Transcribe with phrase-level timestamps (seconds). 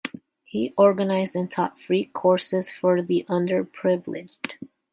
[0.45, 4.53] He organized and taught free courses for the underprivileged.